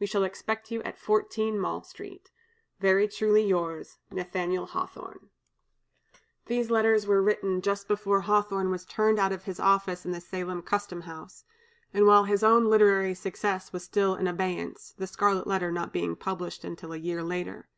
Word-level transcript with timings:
We 0.00 0.08
shall 0.08 0.24
expect 0.24 0.72
you 0.72 0.82
at 0.82 0.98
14 0.98 1.56
Mall 1.56 1.84
Street. 1.84 2.32
"Very 2.80 3.06
truly 3.06 3.46
yours, 3.46 3.98
"NATH^L 4.10 4.70
HAWTHORNE." 4.70 5.30
These 6.46 6.68
letters 6.68 7.06
were 7.06 7.22
written 7.22 7.60
just 7.62 7.86
before 7.86 8.22
Hawthorne 8.22 8.70
was 8.72 8.84
turned 8.84 9.20
out 9.20 9.30
of 9.30 9.44
his 9.44 9.60
office 9.60 10.04
in 10.04 10.10
the 10.10 10.20
Salem 10.20 10.62
custom 10.62 11.02
house, 11.02 11.44
and 11.94 12.08
while 12.08 12.24
his 12.24 12.42
own 12.42 12.64
literary 12.64 13.14
success 13.14 13.72
was 13.72 13.84
still 13.84 14.16
in 14.16 14.26
abeyance, 14.26 14.94
the 14.98 15.06
"Scarlet 15.06 15.46
Letter" 15.46 15.70
not 15.70 15.92
being 15.92 16.16
published 16.16 16.62
till 16.76 16.92
a 16.92 16.96
year 16.96 17.22
later. 17.22 17.68